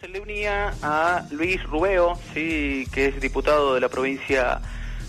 Tenemos 0.00 0.18
en 0.18 0.26
línea 0.26 0.74
a 0.82 1.24
Luis 1.30 1.62
Rubeo, 1.64 2.18
sí, 2.34 2.86
que 2.92 3.06
es 3.06 3.20
diputado 3.20 3.74
de 3.74 3.80
la 3.80 3.88
provincia 3.88 4.60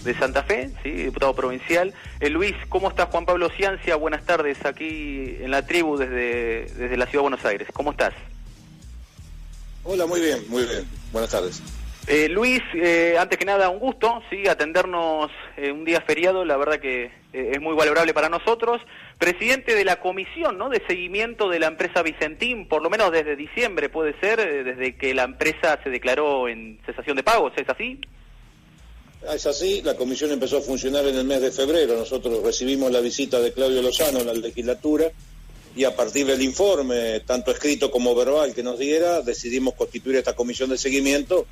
de 0.04 0.13
Santa 0.17 0.44
Fe, 0.44 0.70
sí, 0.83 0.92
diputado 0.92 1.33
provincial. 1.33 1.94
Eh, 2.20 2.29
Luis, 2.29 2.54
¿cómo 2.70 2.90
estás? 2.90 3.10
Juan 3.10 3.26
Pablo 3.26 3.50
Ciancia, 3.50 3.96
buenas 3.96 4.26
tardes 4.26 4.64
aquí 4.66 5.38
en 5.40 5.52
la 5.52 5.66
tribu 5.66 5.98
desde, 5.98 6.66
desde 6.76 6.98
la 6.98 7.06
Ciudad 7.06 7.20
de 7.20 7.30
Buenos 7.30 7.46
Aires. 7.46 7.68
¿Cómo 7.74 7.92
estás? 7.92 8.14
Hola, 9.84 10.05
muy 10.05 10.21
bien, 10.21 10.44
muy 10.50 10.64
bien. 10.64 10.88
Buenas 11.12 11.32
tardes. 11.32 11.62
Eh, 12.08 12.30
Luis, 12.30 12.62
eh, 12.74 13.18
antes 13.20 13.38
que 13.38 13.46
nada, 13.46 13.70
un 13.70 13.80
gusto, 13.80 14.22
sí, 14.30 14.48
atendernos 14.48 15.32
eh, 15.58 15.72
un 15.72 15.84
día 15.84 16.02
feriado, 16.02 16.46
la 16.46 16.56
verdad 16.56 16.80
que 16.80 17.12
eh, 17.38 17.52
es 17.54 17.62
muy 17.62 17.76
valorable 17.76 18.14
para 18.14 18.30
nosotros. 18.30 18.82
Presidente 19.18 19.76
de 19.76 19.86
la 19.86 20.00
comisión, 20.00 20.58
¿no? 20.58 20.70
De 20.70 20.82
seguimiento 20.88 21.50
de 21.50 21.60
la 21.60 21.68
empresa 21.68 22.02
Vicentín, 22.02 22.68
por 22.68 22.82
lo 22.82 22.90
menos 22.90 23.12
desde 23.12 23.36
diciembre, 23.36 23.90
puede 23.90 24.20
ser, 24.20 24.40
eh, 24.40 24.64
desde 24.64 24.96
que 24.98 25.14
la 25.14 25.24
empresa 25.24 25.80
se 25.84 25.89
declaró 25.89 26.48
en 26.48 26.80
cesación 26.86 27.18
de 27.18 27.24
pagos, 27.24 27.54
¿es 27.58 27.70
así? 27.70 28.00
Ah, 29.28 29.36
Es 29.36 29.46
así, 29.46 29.82
la 29.84 29.96
comisión 29.96 30.32
empezó 30.32 30.58
a 30.58 30.61
funcionar 30.61 31.06
en 31.06 31.16
el 31.16 31.25
mes 31.25 31.42
de 31.42 31.52
febrero. 31.52 31.96
Nosotros 31.96 32.44
recibimos 32.44 32.91
la 32.91 32.99
visita 32.99 33.39
de 33.39 33.53
Claudio 33.53 33.81
Lozano 33.81 34.19
en 34.19 34.27
la 34.27 34.33
legislatura 34.33 35.05
y 35.75 35.83
a 35.83 35.95
partir 35.95 36.25
del 36.25 36.41
informe, 36.41 37.19
tanto 37.22 37.52
escrito 37.52 37.91
como 37.91 38.16
verbal 38.16 38.53
que 38.53 38.63
nos 38.63 38.80
diera, 38.80 39.22
decidimos 39.22 39.75
constituir 39.75 40.17
esta 40.17 40.35
comisión 40.35 40.69
de 40.69 40.77
seguimiento 40.77 41.45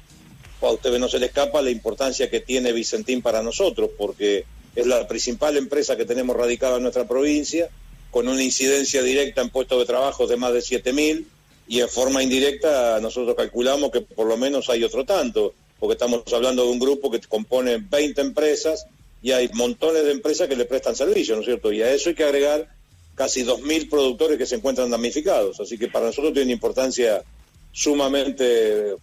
a 0.68 0.72
ustedes 0.72 1.00
no 1.00 1.08
se 1.08 1.20
les 1.20 1.30
escapa 1.30 1.62
la 1.62 1.70
importancia 1.70 2.30
que 2.30 2.40
tiene 2.40 2.72
Vicentín 2.72 3.22
para 3.22 3.42
nosotros, 3.42 3.90
porque 3.98 4.46
es 4.76 4.86
la 4.86 5.08
principal 5.08 5.58
empresa 5.58 5.96
que 5.96 6.06
tenemos 6.06 6.36
radicada 6.36 6.78
en 6.78 6.84
nuestra 6.84 7.08
provincia, 7.08 7.70
con 8.12 8.28
una 8.28 8.44
incidencia 8.44 9.02
directa 9.02 9.42
en 9.42 9.50
puestos 9.50 9.80
de 9.80 9.86
trabajo 9.86 10.28
de 10.28 10.38
más 10.38 10.54
de 10.54 10.60
7.000 10.60 11.26
y 11.68 11.82
en 11.82 11.90
forma 11.90 12.22
indirecta 12.22 13.00
nosotros 13.02 13.36
calculamos 13.36 13.92
que 13.92 14.02
por 14.02 14.28
lo 14.28 14.38
menos 14.38 14.70
hay 14.70 14.84
otro 14.84 15.06
tanto, 15.06 15.54
porque 15.80 15.94
estamos 15.94 16.22
hablando 16.34 16.64
de 16.64 16.72
un 16.72 16.80
grupo 16.80 17.10
que 17.10 17.20
compone 17.22 17.78
20 17.78 18.22
empresas 18.22 18.86
y 19.22 19.32
hay 19.32 19.50
montones 19.54 20.04
de 20.04 20.12
empresas 20.12 20.48
que 20.48 20.56
le 20.56 20.66
prestan 20.66 20.96
servicio, 20.96 21.36
¿no 21.36 21.42
es 21.42 21.48
cierto? 21.48 21.72
Y 21.72 21.82
a 21.82 21.92
eso 21.92 22.10
hay 22.10 22.16
que 22.16 22.24
agregar 22.24 22.68
casi 23.16 23.44
2.000 23.44 23.90
productores 23.90 24.38
que 24.38 24.46
se 24.46 24.56
encuentran 24.56 24.92
damnificados, 24.92 25.60
así 25.60 25.78
que 25.78 25.88
para 25.88 26.08
nosotros 26.08 26.34
tiene 26.34 26.48
una 26.48 26.54
importancia 26.54 27.24
sumamente 27.72 28.96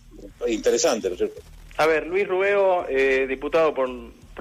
interesante, 0.46 1.08
¿no 1.08 1.14
es 1.14 1.18
cierto? 1.18 1.40
A 1.76 1.86
ver, 1.86 2.06
Luis 2.06 2.28
Rubeo, 2.28 2.86
eh, 2.88 3.26
diputado 3.26 3.74
por 3.74 3.88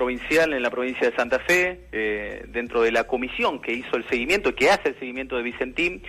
provincial 0.02 0.52
en 0.52 0.64
la 0.64 0.72
provincia 0.72 1.08
de 1.08 1.16
Santa 1.16 1.38
Fe, 1.38 1.82
eh, 1.92 2.44
dentro 2.48 2.82
de 2.82 2.92
la 2.92 3.04
comisión 3.04 3.62
que 3.62 3.72
hizo 3.72 3.98
el 3.98 4.10
seguimiento, 4.10 4.56
que 4.56 4.72
hace 4.72 4.90
el 4.90 4.98
seguimiento 4.98 5.38
de 5.38 5.44
Vicentín. 5.44 6.02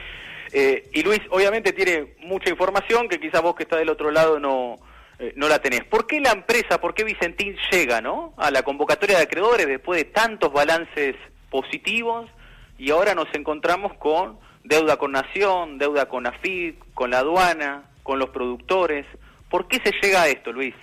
Eh, 0.50 0.88
y 0.94 1.02
Luis, 1.02 1.20
obviamente 1.28 1.74
tiene 1.74 2.14
mucha 2.20 2.48
información 2.48 3.06
que 3.06 3.20
quizás 3.20 3.42
vos 3.42 3.54
que 3.54 3.64
estás 3.64 3.80
del 3.80 3.90
otro 3.90 4.10
lado 4.10 4.40
no, 4.40 4.78
eh, 5.18 5.34
no 5.36 5.46
la 5.46 5.58
tenés. 5.58 5.84
¿Por 5.84 6.06
qué 6.06 6.22
la 6.22 6.30
empresa, 6.30 6.80
por 6.80 6.94
qué 6.94 7.04
Vicentín 7.04 7.54
llega 7.70 8.00
¿no? 8.00 8.32
a 8.38 8.50
la 8.50 8.62
convocatoria 8.62 9.18
de 9.18 9.24
acreedores 9.24 9.66
después 9.66 9.98
de 9.98 10.04
tantos 10.06 10.50
balances 10.54 11.14
positivos 11.50 12.30
y 12.78 12.92
ahora 12.92 13.14
nos 13.14 13.28
encontramos 13.34 13.92
con 13.98 14.38
deuda 14.64 14.96
con 14.96 15.12
Nación, 15.12 15.76
deuda 15.76 16.08
con 16.08 16.26
AFID, 16.26 16.76
con 16.94 17.10
la 17.10 17.18
aduana, 17.18 17.90
con 18.02 18.18
los 18.18 18.30
productores? 18.30 19.04
¿Por 19.50 19.68
qué 19.68 19.82
se 19.84 19.92
llega 20.00 20.22
a 20.22 20.28
esto, 20.28 20.50
Luis? 20.50 20.74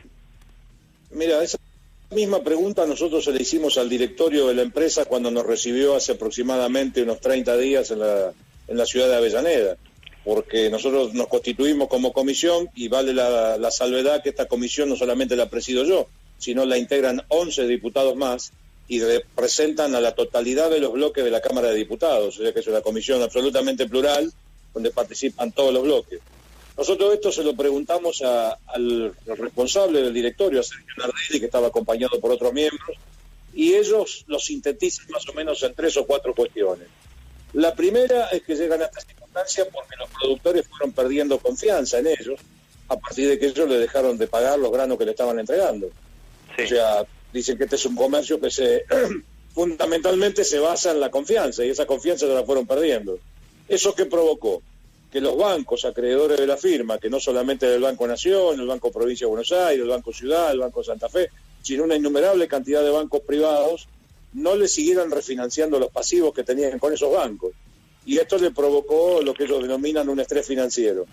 Mira, 1.09 1.41
esa 1.41 1.57
misma 2.15 2.41
pregunta 2.41 2.87
nosotros 2.87 3.23
se 3.23 3.31
la 3.31 3.41
hicimos 3.41 3.77
al 3.77 3.87
directorio 3.87 4.47
de 4.47 4.55
la 4.55 4.63
empresa 4.63 5.05
cuando 5.05 5.29
nos 5.29 5.45
recibió 5.45 5.95
hace 5.95 6.13
aproximadamente 6.13 7.03
unos 7.03 7.19
30 7.19 7.57
días 7.57 7.91
en 7.91 7.99
la, 7.99 8.33
en 8.67 8.77
la 8.77 8.85
ciudad 8.85 9.07
de 9.07 9.15
Avellaneda, 9.15 9.77
porque 10.23 10.69
nosotros 10.69 11.13
nos 11.13 11.27
constituimos 11.27 11.87
como 11.87 12.11
comisión 12.11 12.69
y 12.73 12.87
vale 12.87 13.13
la, 13.13 13.57
la 13.57 13.71
salvedad 13.71 14.23
que 14.23 14.29
esta 14.29 14.47
comisión 14.47 14.89
no 14.89 14.95
solamente 14.95 15.35
la 15.35 15.49
presido 15.49 15.83
yo, 15.83 16.07
sino 16.39 16.65
la 16.65 16.77
integran 16.77 17.23
11 17.27 17.67
diputados 17.67 18.15
más 18.15 18.51
y 18.87 19.01
representan 19.01 19.93
a 19.93 20.01
la 20.01 20.15
totalidad 20.15 20.71
de 20.71 20.79
los 20.79 20.93
bloques 20.93 21.23
de 21.23 21.29
la 21.29 21.41
Cámara 21.41 21.69
de 21.69 21.75
Diputados, 21.75 22.39
o 22.39 22.41
sea 22.41 22.51
que 22.51 22.61
es 22.61 22.67
una 22.67 22.81
comisión 22.81 23.21
absolutamente 23.21 23.87
plural 23.87 24.33
donde 24.73 24.89
participan 24.89 25.51
todos 25.51 25.71
los 25.71 25.83
bloques. 25.83 26.19
Nosotros 26.79 27.13
esto 27.13 27.29
se 27.29 27.43
lo 27.43 27.53
preguntamos 27.57 28.21
a, 28.21 28.57
al, 28.67 29.13
responsable 29.25 30.01
del 30.01 30.13
directorio, 30.13 30.61
a 30.61 30.63
Sergio 30.63 30.93
Nardelli, 30.97 31.39
que 31.41 31.47
estaba 31.47 31.67
acompañado 31.67 32.21
por 32.21 32.31
otros 32.31 32.53
miembros, 32.53 32.95
y 33.53 33.73
ellos 33.73 34.23
lo 34.27 34.39
sintetizan 34.39 35.07
más 35.09 35.27
o 35.27 35.33
menos 35.33 35.61
en 35.63 35.73
tres 35.73 35.97
o 35.97 36.05
cuatro 36.07 36.33
cuestiones. 36.33 36.87
La 37.51 37.75
primera 37.75 38.29
es 38.29 38.43
que 38.43 38.55
llegan 38.55 38.81
a 38.81 38.85
esta 38.85 39.01
circunstancia 39.01 39.65
porque 39.69 39.97
los 39.97 40.09
productores 40.09 40.67
fueron 40.69 40.93
perdiendo 40.93 41.37
confianza 41.39 41.99
en 41.99 42.07
ellos 42.07 42.39
a 42.87 42.97
partir 42.97 43.27
de 43.27 43.37
que 43.37 43.47
ellos 43.47 43.67
le 43.67 43.77
dejaron 43.77 44.17
de 44.17 44.27
pagar 44.27 44.57
los 44.57 44.71
granos 44.71 44.97
que 44.97 45.03
le 45.03 45.11
estaban 45.11 45.37
entregando. 45.37 45.89
Sí. 46.55 46.63
O 46.63 46.67
sea, 46.67 47.05
dicen 47.33 47.57
que 47.57 47.65
este 47.65 47.75
es 47.75 47.85
un 47.87 47.97
comercio 47.97 48.39
que 48.39 48.49
se 48.49 48.85
fundamentalmente 49.53 50.45
se 50.45 50.59
basa 50.59 50.91
en 50.91 51.01
la 51.01 51.11
confianza 51.11 51.65
y 51.65 51.71
esa 51.71 51.85
confianza 51.85 52.25
se 52.25 52.33
la 52.33 52.45
fueron 52.45 52.65
perdiendo. 52.65 53.19
¿Eso 53.67 53.93
qué 53.93 54.05
provocó? 54.05 54.63
Que 55.11 55.21
los 55.21 55.37
bancos 55.37 55.85
acreedores 55.85 56.37
de 56.37 56.45
la 56.45 56.57
firma, 56.57 56.99
que 56.99 57.09
no 57.09 57.19
solamente 57.19 57.65
del 57.65 57.81
Banco 57.81 58.07
Nación, 58.07 58.59
el 58.59 58.67
Banco 58.67 58.91
Provincia 58.91 59.25
de 59.25 59.29
Buenos 59.29 59.51
Aires, 59.51 59.81
el 59.81 59.89
Banco 59.89 60.13
Ciudad, 60.13 60.51
el 60.51 60.59
Banco 60.59 60.83
Santa 60.83 61.09
Fe, 61.09 61.29
sino 61.61 61.83
una 61.83 61.95
innumerable 61.95 62.47
cantidad 62.47 62.83
de 62.83 62.91
bancos 62.91 63.21
privados, 63.21 63.87
no 64.33 64.55
le 64.55 64.67
siguieran 64.67 65.09
refinanciando 65.09 65.79
los 65.79 65.89
pasivos 65.89 66.33
que 66.33 66.43
tenían 66.43 66.77
con 66.77 66.93
esos 66.93 67.11
bancos. 67.11 67.53
Y 68.05 68.17
esto 68.17 68.37
le 68.37 68.51
provocó 68.51 69.21
lo 69.21 69.33
que 69.33 69.45
ellos 69.45 69.61
denominan 69.61 70.09
un 70.09 70.19
estrés 70.19 70.45
financiero. 70.45 71.05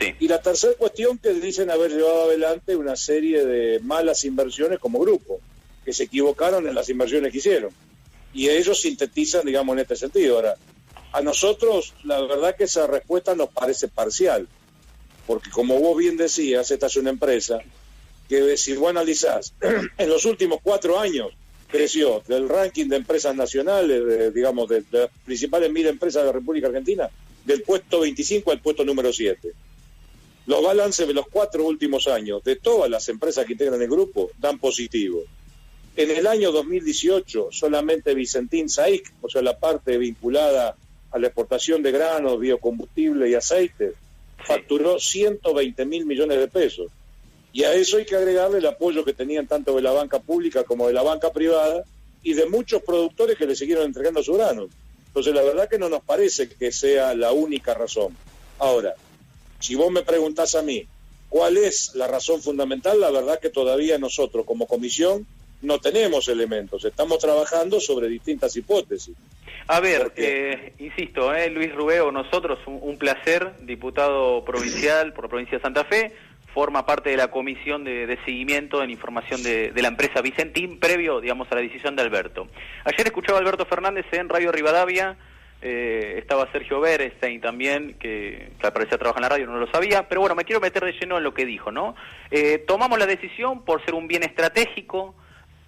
Sí. 0.00 0.14
Y 0.20 0.28
la 0.28 0.40
tercera 0.42 0.74
cuestión 0.74 1.18
que 1.18 1.32
dicen 1.34 1.70
haber 1.70 1.92
llevado 1.92 2.24
adelante 2.24 2.76
una 2.76 2.96
serie 2.96 3.44
de 3.44 3.80
malas 3.80 4.24
inversiones 4.24 4.78
como 4.78 4.98
grupo, 4.98 5.40
que 5.84 5.92
se 5.92 6.04
equivocaron 6.04 6.66
en 6.66 6.74
las 6.74 6.88
inversiones 6.88 7.32
que 7.32 7.38
hicieron. 7.38 7.70
Y 8.34 8.48
ellos 8.48 8.80
sintetizan, 8.80 9.46
digamos, 9.46 9.72
en 9.74 9.80
este 9.80 9.96
sentido. 9.96 10.36
Ahora, 10.36 10.54
a 11.12 11.20
nosotros 11.22 11.94
la 12.04 12.20
verdad 12.20 12.56
que 12.56 12.64
esa 12.64 12.86
respuesta 12.86 13.34
nos 13.34 13.48
parece 13.50 13.88
parcial, 13.88 14.46
porque 15.26 15.50
como 15.50 15.78
vos 15.78 15.96
bien 15.96 16.16
decías, 16.16 16.70
esta 16.70 16.86
es 16.86 16.96
una 16.96 17.10
empresa 17.10 17.60
que 18.28 18.56
si 18.56 18.74
vos 18.74 18.90
analizás, 18.90 19.54
en 19.98 20.08
los 20.08 20.24
últimos 20.24 20.60
cuatro 20.62 20.98
años 20.98 21.28
creció 21.68 22.22
del 22.26 22.48
ranking 22.48 22.86
de 22.86 22.96
empresas 22.96 23.34
nacionales, 23.34 24.04
de, 24.04 24.30
digamos, 24.30 24.68
de, 24.68 24.84
las 24.90 25.10
principales 25.24 25.70
mil 25.70 25.86
empresas 25.86 26.22
de 26.22 26.26
la 26.26 26.32
República 26.32 26.66
Argentina, 26.66 27.08
del 27.44 27.62
puesto 27.62 28.00
25 28.00 28.50
al 28.50 28.60
puesto 28.60 28.84
número 28.84 29.12
7. 29.12 29.52
Los 30.46 30.62
balances 30.62 31.06
de 31.06 31.12
los 31.14 31.26
cuatro 31.28 31.64
últimos 31.66 32.08
años 32.08 32.42
de 32.42 32.56
todas 32.56 32.90
las 32.90 33.08
empresas 33.08 33.44
que 33.44 33.52
integran 33.52 33.82
el 33.82 33.88
grupo 33.88 34.30
dan 34.38 34.58
positivo. 34.58 35.24
En 35.94 36.10
el 36.10 36.26
año 36.26 36.52
2018, 36.52 37.48
solamente 37.50 38.14
Vicentín 38.14 38.68
Saic, 38.68 39.12
o 39.20 39.28
sea, 39.28 39.42
la 39.42 39.58
parte 39.58 39.98
vinculada 39.98 40.76
a 41.10 41.18
la 41.18 41.28
exportación 41.28 41.82
de 41.82 41.92
granos, 41.92 42.38
biocombustible 42.38 43.28
y 43.28 43.34
aceite, 43.34 43.92
facturó 44.44 44.98
120 44.98 45.84
mil 45.84 46.06
millones 46.06 46.38
de 46.38 46.48
pesos. 46.48 46.90
Y 47.52 47.64
a 47.64 47.72
eso 47.72 47.96
hay 47.96 48.04
que 48.04 48.16
agregarle 48.16 48.58
el 48.58 48.66
apoyo 48.66 49.04
que 49.04 49.14
tenían 49.14 49.46
tanto 49.46 49.74
de 49.74 49.82
la 49.82 49.92
banca 49.92 50.20
pública 50.20 50.64
como 50.64 50.86
de 50.86 50.92
la 50.92 51.02
banca 51.02 51.32
privada 51.32 51.82
y 52.22 52.34
de 52.34 52.46
muchos 52.46 52.82
productores 52.82 53.36
que 53.36 53.46
le 53.46 53.56
siguieron 53.56 53.86
entregando 53.86 54.22
su 54.22 54.34
grano. 54.34 54.68
Entonces, 55.06 55.34
la 55.34 55.42
verdad 55.42 55.68
que 55.68 55.78
no 55.78 55.88
nos 55.88 56.02
parece 56.02 56.48
que 56.48 56.70
sea 56.70 57.14
la 57.14 57.32
única 57.32 57.74
razón. 57.74 58.14
Ahora, 58.58 58.94
si 59.58 59.74
vos 59.74 59.90
me 59.90 60.02
preguntás 60.02 60.54
a 60.54 60.62
mí 60.62 60.86
cuál 61.28 61.56
es 61.56 61.94
la 61.94 62.06
razón 62.06 62.42
fundamental, 62.42 63.00
la 63.00 63.10
verdad 63.10 63.40
que 63.40 63.50
todavía 63.50 63.98
nosotros 63.98 64.44
como 64.46 64.66
comisión 64.66 65.26
no 65.62 65.80
tenemos 65.80 66.28
elementos. 66.28 66.84
Estamos 66.84 67.18
trabajando 67.18 67.80
sobre 67.80 68.08
distintas 68.08 68.54
hipótesis. 68.56 69.16
A 69.68 69.80
ver, 69.80 70.12
eh, 70.16 70.72
insisto, 70.78 71.34
eh, 71.34 71.50
Luis 71.50 71.74
Rubeo, 71.74 72.10
nosotros 72.10 72.58
un, 72.66 72.78
un, 72.80 72.96
placer, 72.96 73.52
diputado 73.60 74.42
provincial 74.42 75.12
por 75.12 75.24
la 75.24 75.28
provincia 75.28 75.58
de 75.58 75.62
Santa 75.62 75.84
Fe, 75.84 76.10
forma 76.54 76.86
parte 76.86 77.10
de 77.10 77.18
la 77.18 77.28
comisión 77.28 77.84
de, 77.84 78.06
de 78.06 78.16
seguimiento 78.24 78.82
en 78.82 78.90
información 78.90 79.42
de, 79.42 79.70
de, 79.70 79.82
la 79.82 79.88
empresa 79.88 80.22
Vicentín, 80.22 80.80
previo, 80.80 81.20
digamos, 81.20 81.52
a 81.52 81.54
la 81.54 81.60
decisión 81.60 81.96
de 81.96 82.02
Alberto. 82.02 82.48
Ayer 82.84 83.06
escuchaba 83.06 83.38
a 83.38 83.42
Alberto 83.42 83.66
Fernández 83.66 84.06
en 84.12 84.30
Radio 84.30 84.52
Rivadavia, 84.52 85.18
eh, 85.60 86.14
estaba 86.16 86.50
Sergio 86.50 86.80
Berestein 86.80 87.40
también, 87.40 87.94
que, 87.98 88.52
que 88.58 88.66
aparecía 88.66 88.96
trabajar 88.96 89.20
en 89.20 89.22
la 89.22 89.28
radio, 89.28 89.46
no 89.48 89.58
lo 89.58 89.70
sabía, 89.70 90.08
pero 90.08 90.20
bueno, 90.20 90.34
me 90.34 90.44
quiero 90.44 90.60
meter 90.60 90.84
de 90.84 90.92
lleno 90.92 91.18
en 91.18 91.24
lo 91.24 91.34
que 91.34 91.44
dijo, 91.44 91.72
¿no? 91.72 91.94
Eh, 92.30 92.58
tomamos 92.66 92.98
la 92.98 93.06
decisión 93.06 93.64
por 93.64 93.84
ser 93.84 93.94
un 93.94 94.08
bien 94.08 94.22
estratégico, 94.22 95.14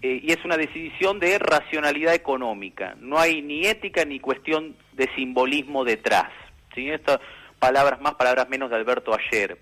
eh, 0.03 0.21
y 0.23 0.33
es 0.33 0.45
una 0.45 0.57
decisión 0.57 1.19
de 1.19 1.39
racionalidad 1.39 2.15
económica. 2.15 2.97
No 3.01 3.19
hay 3.19 3.43
ni 3.43 3.67
ética 3.67 4.05
ni 4.05 4.21
cuestión 4.21 4.77
de 4.93 5.09
simbolismo 5.15 5.85
detrás. 5.85 6.31
¿sí? 6.75 6.89
Estas 6.89 7.21
palabras 7.59 8.01
más, 8.01 8.15
palabras 8.15 8.49
menos 8.49 8.71
de 8.71 8.77
Alberto 8.77 9.15
ayer. 9.15 9.59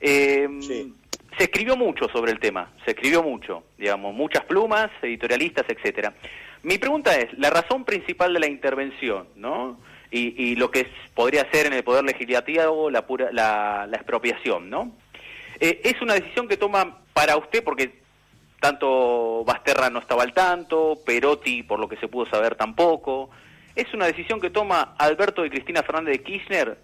Eh, 0.00 0.48
sí. 0.60 0.94
Se 1.36 1.44
escribió 1.44 1.76
mucho 1.76 2.08
sobre 2.08 2.30
el 2.30 2.38
tema, 2.38 2.70
se 2.84 2.92
escribió 2.92 3.22
mucho, 3.22 3.64
digamos, 3.76 4.14
muchas 4.14 4.44
plumas, 4.44 4.90
editorialistas, 5.02 5.64
etcétera. 5.68 6.14
Mi 6.62 6.78
pregunta 6.78 7.16
es, 7.16 7.36
la 7.36 7.50
razón 7.50 7.84
principal 7.84 8.32
de 8.32 8.40
la 8.40 8.46
intervención, 8.46 9.26
¿no? 9.34 9.78
Y, 10.12 10.34
y 10.42 10.54
lo 10.54 10.70
que 10.70 10.80
es, 10.80 10.86
podría 11.12 11.50
ser 11.50 11.66
en 11.66 11.72
el 11.72 11.82
poder 11.82 12.04
legislativo 12.04 12.88
la, 12.88 13.04
pura, 13.06 13.30
la, 13.32 13.86
la 13.90 13.96
expropiación, 13.96 14.70
¿no? 14.70 14.92
Eh, 15.58 15.80
¿Es 15.82 16.00
una 16.00 16.14
decisión 16.14 16.46
que 16.46 16.56
toma 16.56 16.98
para 17.12 17.36
usted, 17.36 17.64
porque 17.64 18.03
tanto 18.64 19.44
Basterra 19.44 19.90
no 19.90 19.98
estaba 19.98 20.22
al 20.22 20.32
tanto, 20.32 20.98
Perotti, 21.04 21.62
por 21.62 21.78
lo 21.78 21.86
que 21.86 21.98
se 21.98 22.08
pudo 22.08 22.24
saber, 22.30 22.54
tampoco? 22.54 23.28
¿Es 23.76 23.92
una 23.92 24.06
decisión 24.06 24.40
que 24.40 24.48
toma 24.48 24.94
Alberto 24.96 25.44
y 25.44 25.50
Cristina 25.50 25.82
Fernández 25.82 26.16
de 26.16 26.24
Kirchner 26.24 26.78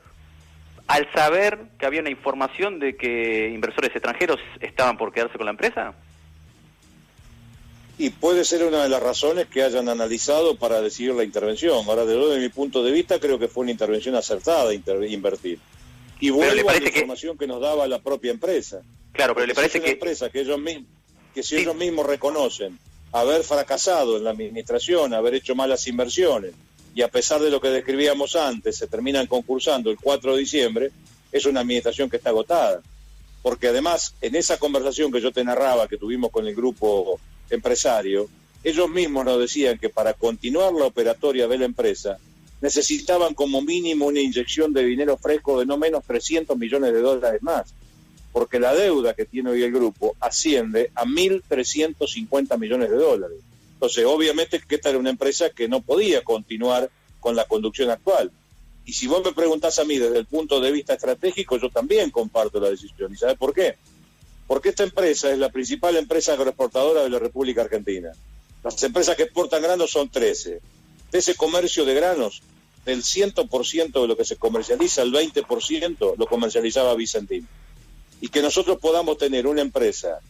al 0.88 1.10
saber 1.14 1.58
que 1.78 1.86
había 1.86 2.00
una 2.00 2.10
información 2.10 2.80
de 2.80 2.96
que 2.96 3.48
inversores 3.48 3.92
extranjeros 3.92 4.38
estaban 4.60 4.98
por 4.98 5.10
quedarse 5.10 5.38
con 5.38 5.46
la 5.46 5.52
empresa? 5.52 5.94
Y 7.96 8.10
puede 8.10 8.44
ser 8.44 8.62
una 8.64 8.82
de 8.82 8.90
las 8.90 9.02
razones 9.02 9.46
que 9.46 9.62
hayan 9.62 9.88
analizado 9.88 10.56
para 10.56 10.82
decidir 10.82 11.14
la 11.14 11.24
intervención. 11.24 11.82
Ahora, 11.86 12.04
desde 12.04 12.40
mi 12.40 12.50
punto 12.50 12.84
de 12.84 12.92
vista, 12.92 13.18
creo 13.18 13.38
que 13.38 13.48
fue 13.48 13.62
una 13.62 13.70
intervención 13.70 14.14
acertada 14.16 14.74
invertir. 14.74 15.58
Y 16.20 16.28
vuelvo 16.28 16.68
a 16.68 16.74
la 16.74 16.88
información 16.88 17.38
que... 17.38 17.46
nos 17.46 17.62
daba 17.62 17.88
la 17.88 18.00
propia 18.00 18.32
empresa. 18.32 18.82
Claro, 19.12 19.34
pero 19.34 19.46
le 19.46 19.54
parece 19.54 19.80
que... 19.80 19.92
empresa 19.92 20.28
que 20.28 20.40
ellos 20.40 20.60
mismos, 20.60 20.99
que 21.34 21.42
si 21.42 21.56
ellos 21.56 21.74
mismos 21.74 22.06
reconocen 22.06 22.78
haber 23.12 23.42
fracasado 23.42 24.16
en 24.16 24.24
la 24.24 24.30
administración, 24.30 25.14
haber 25.14 25.34
hecho 25.34 25.54
malas 25.54 25.86
inversiones, 25.86 26.52
y 26.94 27.02
a 27.02 27.08
pesar 27.08 27.40
de 27.40 27.50
lo 27.50 27.60
que 27.60 27.68
describíamos 27.68 28.36
antes, 28.36 28.76
se 28.76 28.86
terminan 28.86 29.26
concursando 29.26 29.90
el 29.90 29.96
4 29.96 30.34
de 30.34 30.40
diciembre, 30.40 30.90
es 31.30 31.46
una 31.46 31.60
administración 31.60 32.10
que 32.10 32.16
está 32.16 32.30
agotada. 32.30 32.82
Porque 33.42 33.68
además, 33.68 34.14
en 34.20 34.34
esa 34.34 34.58
conversación 34.58 35.12
que 35.12 35.20
yo 35.20 35.32
te 35.32 35.44
narraba, 35.44 35.88
que 35.88 35.96
tuvimos 35.96 36.30
con 36.30 36.46
el 36.46 36.54
grupo 36.54 37.18
empresario, 37.48 38.28
ellos 38.62 38.88
mismos 38.90 39.24
nos 39.24 39.38
decían 39.38 39.78
que 39.78 39.88
para 39.88 40.12
continuar 40.14 40.72
la 40.72 40.86
operatoria 40.86 41.48
de 41.48 41.58
la 41.58 41.64
empresa 41.64 42.18
necesitaban 42.60 43.32
como 43.32 43.62
mínimo 43.62 44.06
una 44.06 44.20
inyección 44.20 44.72
de 44.72 44.84
dinero 44.84 45.16
fresco 45.16 45.58
de 45.58 45.66
no 45.66 45.78
menos 45.78 46.04
300 46.04 46.58
millones 46.58 46.92
de 46.92 47.00
dólares 47.00 47.42
más, 47.42 47.72
porque 48.32 48.60
la 48.60 48.74
deuda 48.74 49.14
que 49.14 49.24
tiene 49.24 49.50
hoy 49.50 49.62
el 49.62 49.72
grupo 49.72 50.16
asciende 50.20 50.90
a 50.94 51.04
1.350 51.04 52.58
millones 52.58 52.90
de 52.90 52.96
dólares. 52.96 53.38
Entonces, 53.74 54.04
obviamente 54.04 54.60
que 54.60 54.74
esta 54.74 54.90
era 54.90 54.98
una 54.98 55.10
empresa 55.10 55.50
que 55.50 55.68
no 55.68 55.80
podía 55.80 56.22
continuar 56.22 56.90
con 57.18 57.34
la 57.34 57.46
conducción 57.46 57.90
actual. 57.90 58.30
Y 58.84 58.92
si 58.92 59.06
vos 59.06 59.22
me 59.24 59.32
preguntás 59.32 59.78
a 59.78 59.84
mí 59.84 59.98
desde 59.98 60.18
el 60.18 60.26
punto 60.26 60.60
de 60.60 60.72
vista 60.72 60.94
estratégico, 60.94 61.58
yo 61.58 61.70
también 61.70 62.10
comparto 62.10 62.60
la 62.60 62.70
decisión. 62.70 63.12
¿Y 63.12 63.16
sabes 63.16 63.36
por 63.36 63.54
qué? 63.54 63.76
porque 64.50 64.70
esta 64.70 64.82
empresa 64.82 65.30
es 65.30 65.38
la 65.38 65.52
principal 65.52 65.94
empresa 65.94 66.32
agroexportadora 66.32 67.04
de 67.04 67.08
la 67.08 67.20
República 67.20 67.60
Argentina. 67.62 68.10
Las 68.64 68.82
empresas 68.82 69.14
que 69.14 69.22
exportan 69.22 69.62
granos 69.62 69.92
son 69.92 70.08
13. 70.08 70.60
De 71.12 71.18
ese 71.20 71.36
comercio 71.36 71.84
de 71.84 71.94
granos, 71.94 72.42
del 72.84 73.04
100% 73.04 74.02
de 74.02 74.08
lo 74.08 74.16
que 74.16 74.24
se 74.24 74.34
comercializa, 74.34 75.02
el 75.02 75.12
20% 75.12 76.16
lo 76.18 76.26
comercializaba 76.26 76.96
Vicentín. 76.96 77.46
Y 78.20 78.28
que 78.28 78.42
nosotros 78.42 78.78
podamos 78.78 79.18
tener 79.18 79.46
una 79.46 79.62
empresa 79.62 80.20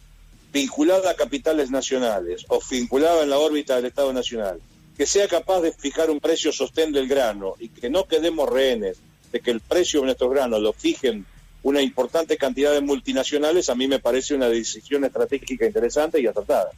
vinculada 0.51 1.11
a 1.11 1.15
capitales 1.15 1.71
nacionales 1.71 2.45
o 2.49 2.59
vinculada 2.69 3.23
en 3.23 3.29
la 3.29 3.39
órbita 3.39 3.75
del 3.75 3.85
Estado 3.85 4.11
Nacional, 4.13 4.59
que 4.97 5.05
sea 5.05 5.27
capaz 5.27 5.61
de 5.61 5.71
fijar 5.71 6.09
un 6.09 6.19
precio 6.19 6.51
sostén 6.51 6.91
del 6.91 7.07
grano 7.07 7.55
y 7.59 7.69
que 7.69 7.89
no 7.89 8.05
quedemos 8.05 8.49
rehenes 8.49 8.97
de 9.31 9.39
que 9.39 9.51
el 9.51 9.61
precio 9.61 10.01
de 10.01 10.07
nuestros 10.07 10.31
granos 10.31 10.61
lo 10.61 10.73
fijen 10.73 11.25
una 11.63 11.81
importante 11.81 12.37
cantidad 12.37 12.73
de 12.73 12.81
multinacionales, 12.81 13.69
a 13.69 13.75
mí 13.75 13.87
me 13.87 13.99
parece 13.99 14.33
una 14.33 14.49
decisión 14.49 15.05
estratégica 15.05 15.65
interesante 15.65 16.19
y 16.19 16.25
acertada. 16.25 16.71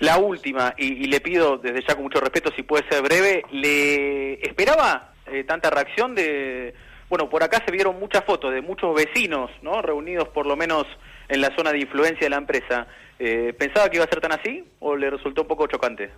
La 0.00 0.18
última, 0.18 0.74
y, 0.76 1.06
le 1.06 1.20
pido 1.20 1.58
desde 1.58 1.82
ya 1.86 1.94
con 1.94 2.04
mucho 2.04 2.20
respeto 2.20 2.50
si 2.54 2.62
puede 2.62 2.88
ser 2.88 3.02
breve, 3.02 3.42
¿le 3.52 4.34
esperaba 4.42 5.12
eh, 5.26 5.44
tanta 5.44 5.70
reacción 5.70 6.14
de... 6.14 6.74
Bueno, 7.10 7.28
por 7.28 7.42
acá 7.42 7.60
se 7.66 7.72
vieron 7.72 7.98
muchas 7.98 8.24
fotos 8.24 8.54
de 8.54 8.62
muchos 8.62 8.94
vecinos, 8.94 9.50
¿no? 9.62 9.82
Reunidos 9.82 10.28
por 10.28 10.46
lo 10.46 10.56
menos 10.56 10.86
en 11.28 11.40
la 11.40 11.54
zona 11.56 11.72
de 11.72 11.80
influencia 11.80 12.24
de 12.24 12.30
la 12.30 12.36
empresa. 12.36 12.86
Eh, 13.18 13.52
¿Pensaba 13.58 13.90
que 13.90 13.96
iba 13.96 14.04
a 14.04 14.08
ser 14.08 14.20
tan 14.20 14.30
así 14.30 14.64
o 14.78 14.94
le 14.94 15.10
resultó 15.10 15.42
un 15.42 15.48
poco 15.48 15.66
chocante? 15.66 16.10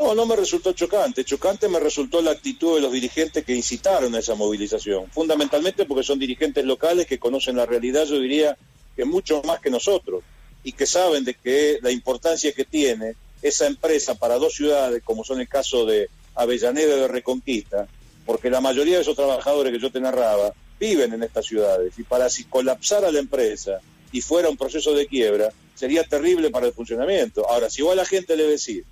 No, 0.00 0.14
no 0.14 0.24
me 0.24 0.34
resultó 0.34 0.72
chocante. 0.72 1.24
Chocante 1.24 1.68
me 1.68 1.78
resultó 1.78 2.22
la 2.22 2.30
actitud 2.30 2.76
de 2.76 2.80
los 2.80 2.90
dirigentes 2.90 3.44
que 3.44 3.54
incitaron 3.54 4.14
a 4.14 4.20
esa 4.20 4.34
movilización. 4.34 5.10
Fundamentalmente 5.10 5.84
porque 5.84 6.04
son 6.04 6.18
dirigentes 6.18 6.64
locales 6.64 7.06
que 7.06 7.18
conocen 7.18 7.56
la 7.56 7.66
realidad, 7.66 8.06
yo 8.06 8.18
diría 8.18 8.56
que 8.96 9.04
mucho 9.04 9.42
más 9.42 9.60
que 9.60 9.68
nosotros, 9.68 10.24
y 10.62 10.72
que 10.72 10.86
saben 10.86 11.22
de 11.22 11.34
que 11.34 11.80
la 11.82 11.90
importancia 11.90 12.52
que 12.52 12.64
tiene 12.64 13.14
esa 13.42 13.66
empresa 13.66 14.14
para 14.14 14.38
dos 14.38 14.54
ciudades, 14.54 15.02
como 15.04 15.22
son 15.22 15.40
el 15.40 15.48
caso 15.48 15.84
de 15.84 16.08
Avellaneda 16.34 16.96
de 16.96 17.08
Reconquista, 17.08 17.86
porque 18.24 18.50
la 18.50 18.60
mayoría 18.60 18.96
de 18.96 19.02
esos 19.02 19.16
trabajadores 19.16 19.72
que 19.72 19.78
yo 19.78 19.90
te 19.90 20.00
narraba 20.00 20.52
viven 20.78 21.12
en 21.12 21.22
estas 21.22 21.46
ciudades, 21.46 21.98
y 21.98 22.02
para 22.02 22.28
si 22.28 22.44
colapsara 22.44 23.10
la 23.10 23.18
empresa 23.18 23.80
y 24.12 24.20
fuera 24.20 24.48
un 24.48 24.56
proceso 24.56 24.94
de 24.94 25.06
quiebra, 25.06 25.52
sería 25.74 26.04
terrible 26.04 26.50
para 26.50 26.66
el 26.66 26.72
funcionamiento. 26.72 27.48
Ahora, 27.48 27.70
si 27.70 27.82
vos 27.82 27.92
a 27.92 27.96
la 27.96 28.04
gente 28.04 28.36
le 28.36 28.44
decís 28.44 28.84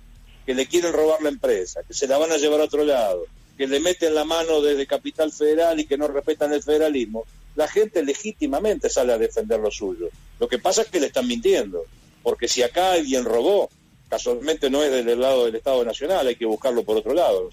que 0.45 0.53
le 0.53 0.65
quieren 0.65 0.93
robar 0.93 1.21
la 1.21 1.29
empresa, 1.29 1.81
que 1.87 1.93
se 1.93 2.07
la 2.07 2.17
van 2.17 2.31
a 2.31 2.37
llevar 2.37 2.61
a 2.61 2.65
otro 2.65 2.83
lado, 2.83 3.25
que 3.57 3.67
le 3.67 3.79
meten 3.79 4.15
la 4.15 4.25
mano 4.25 4.61
desde 4.61 4.87
Capital 4.87 5.31
Federal 5.31 5.79
y 5.79 5.85
que 5.85 5.97
no 5.97 6.07
respetan 6.07 6.53
el 6.53 6.63
federalismo, 6.63 7.25
la 7.55 7.67
gente 7.67 8.03
legítimamente 8.03 8.89
sale 8.89 9.13
a 9.13 9.17
defender 9.17 9.59
lo 9.59 9.71
suyo. 9.71 10.09
Lo 10.39 10.47
que 10.47 10.57
pasa 10.59 10.81
es 10.81 10.87
que 10.89 10.99
le 10.99 11.07
están 11.07 11.27
mintiendo, 11.27 11.85
porque 12.23 12.47
si 12.47 12.63
acá 12.63 12.93
alguien 12.93 13.23
robó, 13.23 13.69
casualmente 14.09 14.69
no 14.69 14.83
es 14.83 15.05
del 15.05 15.19
lado 15.19 15.45
del 15.45 15.55
Estado 15.55 15.85
Nacional, 15.85 16.27
hay 16.27 16.35
que 16.35 16.45
buscarlo 16.45 16.83
por 16.83 16.97
otro 16.97 17.13
lado, 17.13 17.43
¿no 17.43 17.51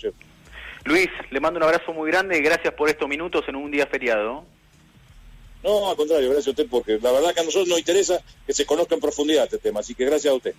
Luis, 0.85 1.09
le 1.31 1.41
mando 1.41 1.59
un 1.59 1.65
abrazo 1.65 1.93
muy 1.93 2.11
grande 2.11 2.38
y 2.38 2.43
gracias 2.43 2.75
por 2.75 2.88
estos 2.88 3.09
minutos 3.09 3.44
en 3.49 3.56
un 3.56 3.71
día 3.71 3.87
feriado. 3.87 4.44
No, 5.62 5.91
al 5.91 5.97
contrario, 5.97 6.31
gracias 6.31 6.49
a 6.49 6.50
usted, 6.50 6.67
porque 6.71 6.99
la 7.03 7.12
verdad 7.12 7.35
que 7.35 7.41
a 7.41 7.44
nosotros 7.44 7.69
nos 7.69 7.79
interesa 7.79 8.21
que 8.47 8.55
se 8.55 8.65
conozca 8.65 8.94
en 8.94 9.00
profundidad 9.00 9.44
este 9.44 9.59
tema, 9.59 9.81
así 9.81 9.94
que 9.94 10.06
gracias 10.06 10.32
a 10.32 10.37
usted. 10.37 10.55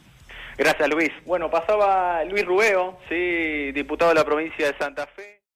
Gracias, 0.57 0.89
Luis. 0.89 1.09
Bueno, 1.25 1.49
pasaba 1.49 2.23
Luis 2.25 2.45
Rubeo, 2.45 2.99
sí, 3.09 3.71
diputado 3.71 4.09
de 4.09 4.15
la 4.15 4.25
provincia 4.25 4.71
de 4.71 4.77
Santa 4.77 5.07
Fe. 5.07 5.40